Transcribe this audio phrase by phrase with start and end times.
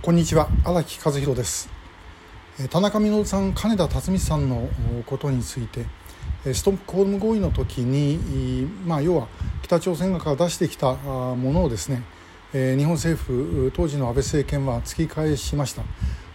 [0.00, 1.68] こんにちは荒木和弘です。
[2.70, 4.68] 田中稔さん金田辰巳さんの
[5.04, 5.86] ことについて
[6.54, 9.26] ストックホルム合意の時に、まあ、要は
[9.62, 12.04] 北朝鮮側から出してきたものをですね
[12.52, 15.82] 日本政府当時の安倍政権は突き返しました。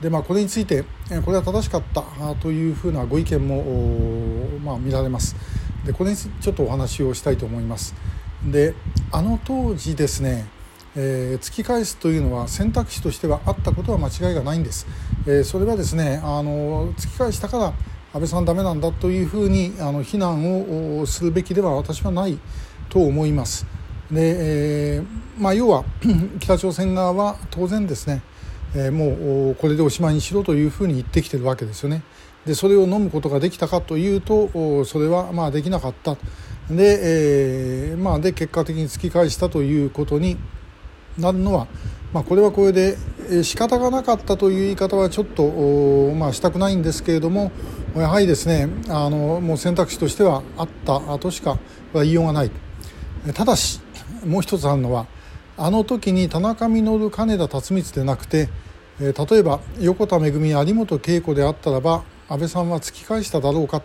[0.00, 0.84] で、まあ、これについて
[1.24, 2.04] これは正しかった
[2.36, 5.34] というふうなご意見も、まあ、見られます。
[5.84, 7.96] でこれにちょっとお話をしたいと思います。
[8.46, 8.74] で
[9.10, 10.46] あの当時ですね
[11.00, 14.84] えー、突き返すというのは選択肢としてはあったことは間違いがないんです、
[15.26, 17.72] えー、それはですねあの突き返したから
[18.12, 22.38] 安倍さんダメなんだというふうにあの非難をするべきでは私はない
[22.88, 23.66] と思います。
[24.10, 25.06] で、えー、
[25.38, 25.84] まあ、要は
[26.40, 28.22] 北朝鮮側は当然ですね、
[28.74, 32.02] えもうこれでおしまいにしろというふうに言ってきてるわけですよね。
[32.46, 36.16] でそれを飲むことができたかというとそれはまあできなかった。
[36.70, 40.38] で,、えまあ、で結果的に突き返したということに
[41.18, 41.66] なるのは、
[42.12, 42.96] まあ、これはこれで
[43.42, 47.52] 仕方がなかったという言い方はちょっと、まあ、したくないんですけれども
[47.94, 51.58] やはりですねあのもう選択肢としてはあったとしか
[51.94, 52.50] 言いようがない。
[53.34, 53.80] ただし
[54.24, 55.06] もう一つあるのは
[55.56, 58.48] あの時に田中稔金田辰光でなくて
[59.00, 63.82] 例えば横田めぐみ有本恵子であったらば安倍さんは突き返しただろうか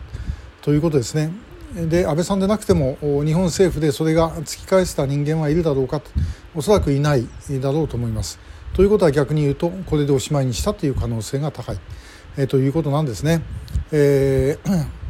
[0.61, 1.31] ということですね。
[1.73, 6.11] で安倍さんでなくても日本政府でそれが突き返した人間はいるだろうかと
[6.55, 7.27] おそらくいない
[7.61, 8.39] だろうと思います。
[8.73, 11.79] ということは逆に言うとこれでおしまいにしたという可能性が高い、
[12.37, 13.41] えー、ということなんですね。
[13.91, 14.87] えー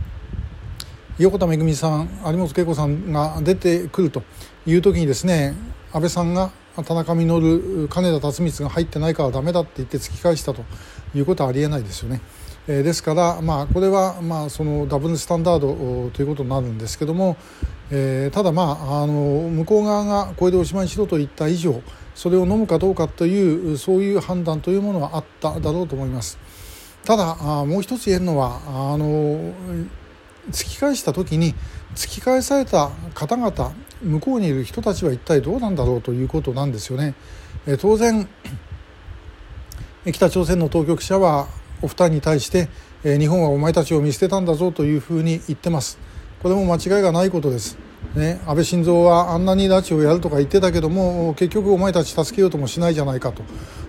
[1.19, 4.23] 横田めぐみさん有本恵子さんが出てくると
[4.65, 5.53] いう時にですね
[5.91, 10.63] 安倍さんが田中稔金田辰光が入ってないからダメだって言って突き返したと
[11.13, 12.19] いうことはありえないですよね。
[12.67, 17.35] えー、ですから、まあ、これは、まあ、そのダブルスタンダードということになるんですけども、
[17.91, 19.13] えー、ただ、まあ、あの
[19.49, 21.81] 向こう側がこれでおしまいにしろと言った以上
[22.15, 26.37] それを飲むかどうかというそういう判断というものはあっただろうと思います。
[27.03, 29.53] ただもう一つ言えるのはあの
[30.51, 31.53] 突き返した時に
[31.95, 37.15] 突き返された方々向こうにいる人たちは一体どうなんだろうということなんですよね。
[37.67, 38.27] え当然
[40.11, 41.47] 北朝鮮の当局者は
[41.83, 42.69] お二人に対して、
[43.03, 45.99] え日本はお前たちを見捨てたんだぞというふうに言ってます。
[46.41, 47.77] これも間違いがないことです。
[48.15, 53.33] ね、安倍晋三はあんなに拉致をやるとか言ってたけども結局お前たち助けようともしないじゃないか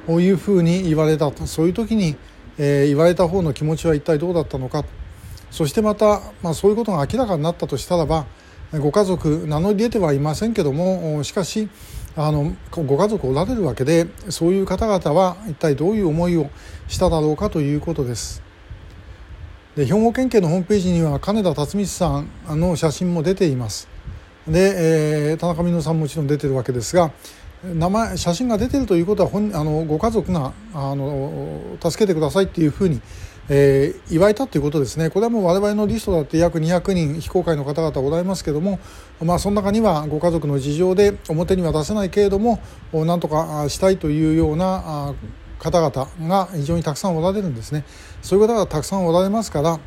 [0.06, 2.16] というふうに言われたそういう時に、
[2.56, 4.84] え、言われた方の気持ちは一体どうだったのか
[5.50, 8.26] そしてまた、まあ、そういうことが明らかになったとしたらば
[8.72, 11.69] ご家族名乗り出てはいませんけどもしかし
[12.17, 16.49] あのご家族おられるわけでそういう方々は一体どういう思いを
[16.87, 18.43] しただろうかということです。
[19.75, 22.29] で兵庫県警のホームページには金田辰光さん
[22.61, 23.89] の写真も出ています。
[24.47, 27.11] で、えー、田中美濃さんももちろん出てるわけですが
[27.65, 33.01] 名前写真が出てるということは本あのご家族があの助けてくださいっていうふうに
[33.49, 38.78] えー、祝いたということですね、これはもう我々のリストだって約200人非公開の方々ございますけれども、
[39.22, 42.60] まあ、その中にはご家族の事情で表には出せないけれども、
[42.93, 45.15] なんとかしたいというような
[45.59, 47.84] 方々が非常にたくさんおられるんですね。
[48.22, 49.78] そういう方がたくさんおられますから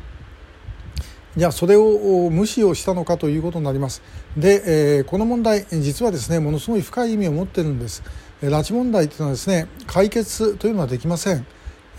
[1.36, 4.02] じゃあそれを無視をしたのかということになります。
[4.36, 4.62] で、
[4.98, 8.02] えー、この問題実はですねものすごい深い意味を持ってるんです。
[8.42, 11.46] 拉致問題というのはですね解決というのはできません。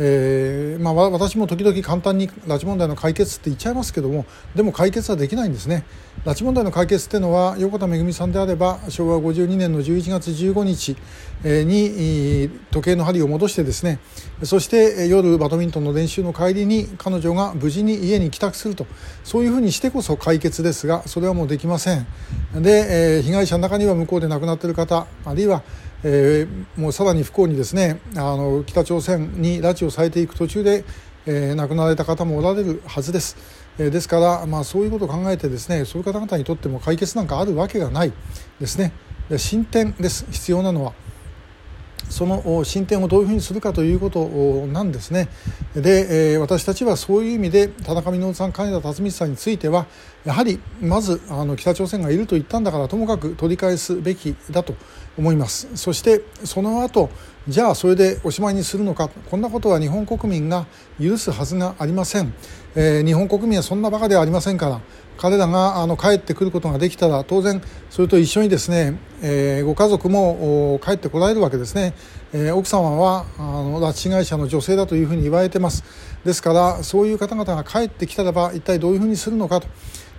[0.01, 5.83] えーまあ、私も時々簡単に拉致問題の解決って言っちゃいますけどもでも解決はできないんですね。
[6.25, 10.95] 拉致問題の解決っていうのは横田めぐみさんであれば昭和52年の11月15日
[11.43, 13.99] に時計の針を戻してですね。
[14.43, 18.87] そして夜バドミントンの練習の帰りに彼女が無事に家に帰宅すると。
[19.23, 22.07] そういうふうにしてこそ解決ですがそれはもうできません。
[22.55, 25.63] で、えー、被害者の中には向こうで亡くなっている方あるいは
[26.03, 30.85] えー、もうさらに不幸にですねあの北朝鮮に拉致をされていく途中で、
[31.25, 33.37] えー、亡くなられた方もおられるはずです。
[33.77, 38.13] えー、ですから、まあ、そういうことを考えてですねそういう方々にとっても解決なんかあるわけがない
[38.59, 38.91] ですね。
[39.37, 40.93] 進展です必要なのは。
[42.09, 44.27] その進展をどういうふうにするかということ
[44.67, 45.29] なんですね。
[45.75, 49.85] で、私たちはそういう意味で田中稔さん金田辰光さんについては
[50.25, 54.75] やはりまずあの北朝鮮がいると言ったんだからともかく取り返すべきだと
[55.17, 55.69] 思います。
[55.75, 57.09] そしてその後
[57.47, 59.09] じゃあそれでおしまいにするのか。
[59.29, 60.65] こんなことは日本国民が
[60.99, 62.33] 許すはずがありません、
[62.75, 64.81] えー、日本国民はそんなバカではありませんから
[65.19, 71.93] 彼らがあの帰ってくることができたら当然それと一緒にですね、えー、ご家族も帰ってこられるわけですね、
[72.31, 75.83] えー、奥様はあの拉致被害者の女性だというふうに言われてます。
[76.23, 79.67] ですからそういう方々が帰ってきたらば一体どういうふうにするのかと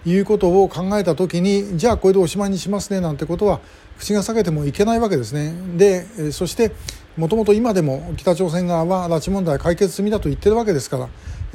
[0.04, 3.60] いうことを考えた時にじゃあこれでおしまいにしますねなんてことは
[3.98, 5.54] 口が裂けてもいけないわけですね。
[5.78, 6.72] でそして
[7.16, 11.08] もともと今でも北朝鮮側は拉致問題解決済みだと言ってるわけですから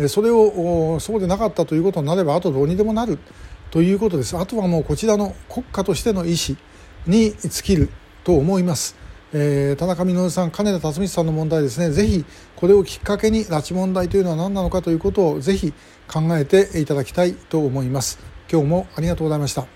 [0.07, 3.17] それをそうでなかったということになればあとどうにでもなる
[3.71, 6.57] ということですあとはもうこちらの国家としての意思
[7.07, 7.89] に尽きる
[8.23, 8.95] と思います。
[9.33, 12.25] えー、田中稔さん、金田辰光さんの問題ですね、ぜひ
[12.55, 15.73] これをきっかけに拉致問題というのは何なのかということをぜひ
[16.07, 18.19] 考えていただきたいと思います。
[18.51, 19.67] 今日もありがとうございました。